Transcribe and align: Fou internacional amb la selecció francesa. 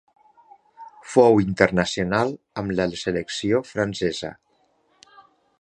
Fou 1.15 1.37
internacional 1.43 2.33
amb 2.63 2.75
la 2.81 2.89
selecció 3.05 3.63
francesa. 3.75 4.37